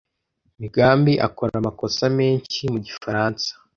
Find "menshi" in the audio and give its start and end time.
2.19-2.61